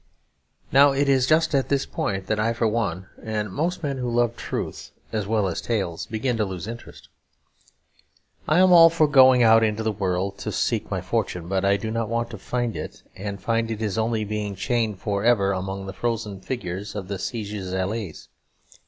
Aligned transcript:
Now 0.71 0.93
it 0.93 1.07
is 1.07 1.27
just 1.27 1.53
at 1.53 1.69
this 1.69 1.85
point 1.85 2.25
that 2.25 2.39
I 2.39 2.53
for 2.53 2.67
one, 2.67 3.05
and 3.21 3.53
most 3.53 3.83
men 3.83 3.99
who 3.99 4.09
love 4.09 4.35
truth 4.35 4.89
as 5.13 5.27
well 5.27 5.47
as 5.47 5.61
tales, 5.61 6.07
begin 6.07 6.37
to 6.37 6.43
lose 6.45 6.65
interest. 6.67 7.07
I 8.47 8.57
am 8.57 8.71
all 8.71 8.89
for 8.89 9.07
"going 9.07 9.43
out 9.43 9.63
into 9.63 9.83
the 9.83 9.91
world 9.91 10.39
to 10.39 10.51
seek 10.51 10.89
my 10.89 11.01
fortune," 11.01 11.47
but 11.47 11.63
I 11.63 11.77
do 11.77 11.91
not 11.91 12.09
want 12.09 12.31
to 12.31 12.39
find 12.39 12.75
it 12.75 13.03
and 13.15 13.39
find 13.39 13.69
it 13.69 13.79
is 13.79 13.99
only 13.99 14.25
being 14.25 14.55
chained 14.55 14.97
for 14.97 15.23
ever 15.23 15.51
among 15.51 15.85
the 15.85 15.93
frozen 15.93 16.39
figures 16.41 16.95
of 16.95 17.07
the 17.07 17.19
Sieges 17.19 17.71
Allees. 17.71 18.27